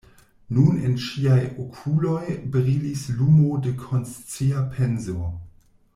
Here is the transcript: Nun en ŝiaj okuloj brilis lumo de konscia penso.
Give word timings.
Nun 0.59 0.77
en 0.87 0.95
ŝiaj 1.07 1.37
okuloj 1.65 2.23
brilis 2.57 3.03
lumo 3.19 3.53
de 3.67 3.75
konscia 3.85 4.65
penso. 4.79 5.33